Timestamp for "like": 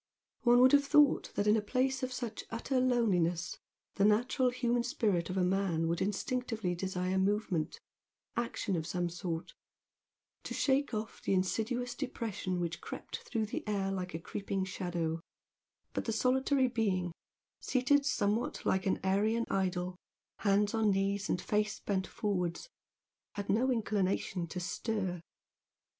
13.91-14.15, 18.65-18.87